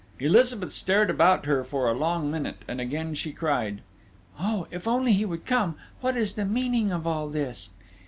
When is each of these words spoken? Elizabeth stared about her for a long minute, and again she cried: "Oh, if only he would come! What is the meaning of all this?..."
Elizabeth 0.19 0.71
stared 0.71 1.11
about 1.11 1.45
her 1.45 1.63
for 1.63 1.87
a 1.87 1.93
long 1.93 2.31
minute, 2.31 2.65
and 2.67 2.81
again 2.81 3.13
she 3.13 3.31
cried: 3.31 3.81
"Oh, 4.39 4.65
if 4.71 4.87
only 4.87 5.13
he 5.13 5.25
would 5.25 5.45
come! 5.45 5.75
What 5.99 6.17
is 6.17 6.33
the 6.33 6.43
meaning 6.43 6.91
of 6.91 7.05
all 7.05 7.29
this?..." 7.29 7.69